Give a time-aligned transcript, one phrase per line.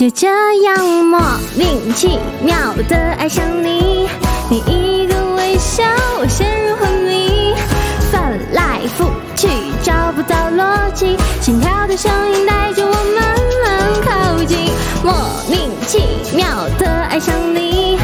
[0.00, 0.26] 就这
[0.62, 1.20] 样莫
[1.54, 4.08] 名其妙的爱上你，
[4.48, 5.84] 你一个微笑，
[6.18, 7.54] 我陷入昏迷，
[8.10, 9.46] 翻来覆去
[9.82, 14.70] 找不到逻辑，心跳的声音带着我慢慢靠近，
[15.04, 15.12] 莫
[15.50, 15.98] 名其
[16.34, 16.46] 妙
[16.78, 17.98] 的爱上你，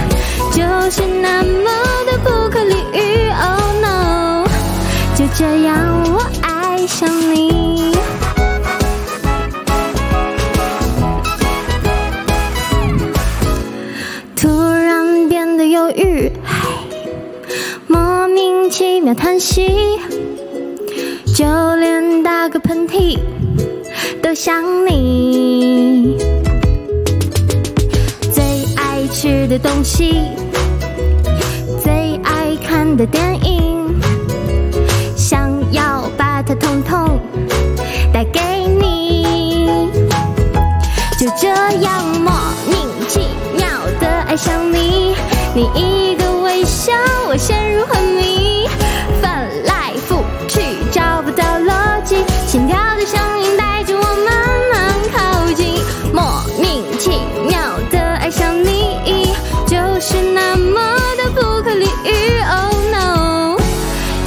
[0.51, 0.61] 就
[0.91, 1.71] 是那么
[2.05, 3.31] 的不可理喻。
[3.31, 4.47] Oh no，
[5.15, 7.46] 就这样我爱上你。
[18.79, 19.99] 其妙叹息，
[21.35, 23.19] 就连打个喷嚏
[24.23, 26.19] 都想你。
[28.35, 28.45] 最
[28.77, 30.21] 爱吃的东西，
[31.83, 33.99] 最爱看的电影，
[35.17, 37.19] 想要把它统统
[38.13, 38.41] 带给
[38.79, 39.89] 你。
[41.19, 42.31] 就这样莫
[42.69, 42.77] 名
[43.09, 43.21] 其
[43.57, 43.67] 妙
[43.99, 45.15] 的爱上你，
[45.55, 46.16] 你一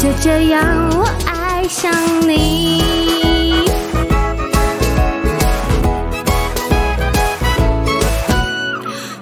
[0.02, 1.92] 就这样我爱上
[2.26, 3.70] 你。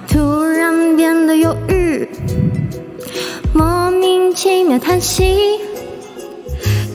[0.08, 2.08] 突然变得忧郁，
[3.52, 5.58] 莫名其妙叹息，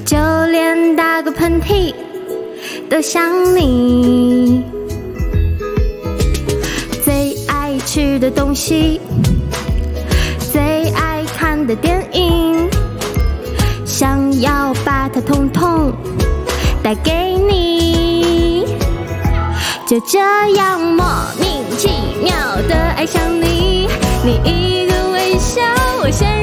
[0.06, 0.16] 就
[0.50, 1.94] 连打个喷嚏
[2.90, 4.64] 都想你。
[7.04, 9.02] 最爱吃的东西，
[10.54, 12.63] 最爱看的电影，
[17.48, 18.66] 你。
[19.86, 20.18] 就这
[20.56, 21.06] 样莫
[21.40, 21.90] 名其
[22.24, 22.34] 妙
[22.68, 23.88] 的爱上你，
[24.24, 25.62] 你一个微笑，
[26.02, 26.43] 我陷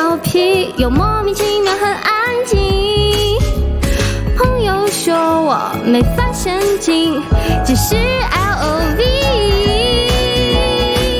[0.00, 2.58] 调皮，又莫名其妙很安静。
[4.34, 7.22] 朋友说我没发神经，
[7.66, 9.04] 只是 L O V。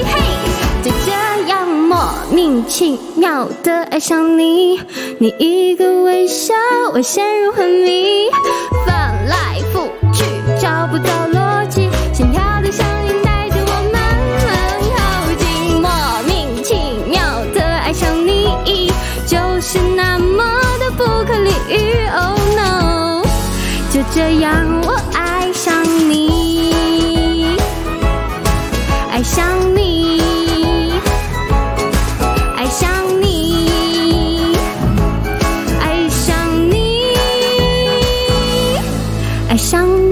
[0.06, 0.12] 嘿，
[0.82, 1.12] 就这
[1.50, 4.80] 样莫名其妙的爱上你，
[5.18, 6.54] 你一个微笑，
[6.94, 8.30] 我陷入昏迷，
[8.86, 9.19] 放
[24.12, 27.56] 这样我爱上你，
[29.10, 30.20] 爱上你，
[32.56, 32.90] 爱上
[33.22, 34.56] 你，
[35.80, 37.14] 爱上你，
[39.48, 40.09] 爱上你。